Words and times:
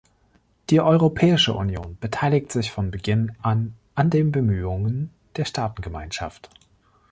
Die 0.71 0.81
Europäische 0.81 1.53
Union 1.53 1.95
beteiligt 2.01 2.51
sich 2.51 2.71
von 2.71 2.89
Beginn 2.89 3.33
an 3.43 3.75
an 3.93 4.09
den 4.09 4.31
Bemühungen 4.31 5.11
der 5.35 5.45
Staatengemeinschaft. 5.45 6.49